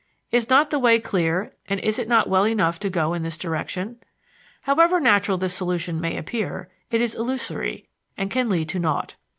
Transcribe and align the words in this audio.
Is 0.31 0.49
not 0.49 0.71
the 0.71 0.79
way 0.79 0.99
clear 0.99 1.53
and 1.67 1.79
is 1.79 1.99
it 1.99 2.07
not 2.07 2.27
well 2.27 2.43
enough 2.47 2.79
to 2.79 2.89
go 2.89 3.13
in 3.13 3.21
this 3.21 3.37
direction? 3.37 3.97
However 4.61 4.99
natural 4.99 5.37
this 5.37 5.53
solution 5.53 6.01
may 6.01 6.17
appear, 6.17 6.69
it 6.89 7.01
is 7.01 7.13
illusory 7.13 7.87
and 8.17 8.31
can 8.31 8.49
lead 8.49 8.67
to 8.69 8.79
naught. 8.79 9.13